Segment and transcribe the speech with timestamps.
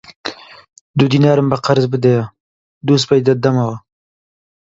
[0.97, 2.23] دوو دینارم بە قەرز بدەیە،
[2.85, 3.77] دووسبەی دەتدەمەوە